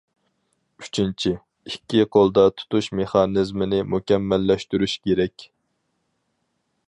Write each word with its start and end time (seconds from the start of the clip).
ئۈچىنچى، 0.83 1.33
ئىككى 1.71 2.05
قولدا 2.15 2.45
تۇتۇش 2.61 2.89
مېخانىزمىنى 3.01 3.83
مۇكەممەللەشتۈرۈش 3.91 4.99
كېرەك. 5.07 5.49